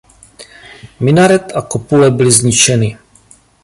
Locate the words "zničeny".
2.31-2.97